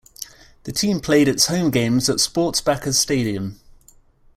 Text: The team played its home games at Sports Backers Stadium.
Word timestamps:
The 0.63 0.71
team 0.71 0.99
played 0.99 1.27
its 1.27 1.45
home 1.45 1.69
games 1.69 2.09
at 2.09 2.19
Sports 2.19 2.59
Backers 2.59 2.97
Stadium. 2.97 3.59